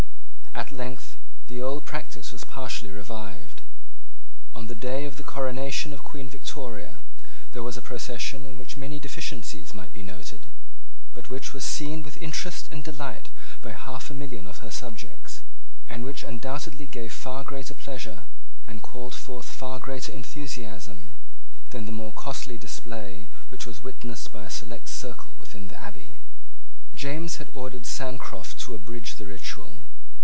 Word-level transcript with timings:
At 0.53 0.71
length 0.77 1.17
the 1.47 1.61
old 1.61 1.85
practice 1.85 2.31
was 2.31 2.45
partially 2.47 2.91
revived. 2.91 3.59
On 4.55 4.67
the 4.67 4.75
day 4.77 5.03
of 5.03 5.17
the 5.17 5.23
coronation 5.23 5.91
of 5.91 6.01
Queen 6.03 6.29
Victoria 6.29 7.03
there 7.51 7.61
was 7.63 7.75
a 7.75 7.81
procession 7.83 8.45
in 8.45 8.55
which 8.57 8.77
many 8.79 8.97
deficiencies 8.99 9.73
might 9.73 9.91
be 9.91 10.01
noted, 10.03 10.47
but 11.13 11.27
which 11.29 11.51
was 11.51 11.65
seen 11.67 12.03
with 12.03 12.15
interest 12.23 12.69
and 12.71 12.85
delight 12.87 13.29
by 13.61 13.73
half 13.75 14.07
a 14.09 14.13
million 14.15 14.47
of 14.47 14.59
her 14.59 14.71
subjects, 14.71 15.41
and 15.89 16.05
which 16.05 16.23
undoubtedly 16.23 16.87
gave 16.87 17.11
far 17.11 17.43
greater 17.43 17.73
pleasure, 17.73 18.23
and 18.65 18.81
called 18.83 19.13
forth 19.15 19.47
far 19.51 19.77
greater 19.79 20.11
enthusiasm, 20.13 21.15
than 21.71 21.83
the 21.85 21.91
more 21.95 22.13
costly 22.15 22.55
display 22.57 23.27
which 23.49 23.65
was 23.67 23.83
witnessed 23.83 24.31
by 24.31 24.45
a 24.45 24.49
select 24.49 24.87
circle 24.87 25.35
within 25.37 25.67
the 25.67 25.79
Abbey. 25.79 26.15
James 26.95 27.35
had 27.43 27.49
ordered 27.53 27.83
Sancroft 27.85 28.57
to 28.63 28.73
abridge 28.75 29.15
the 29.15 29.27
ritual. 29.27 29.83